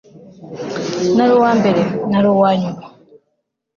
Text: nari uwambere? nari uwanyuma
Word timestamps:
nari 1.15 1.31
uwambere? 1.37 1.81
nari 2.09 2.27
uwanyuma 2.33 2.85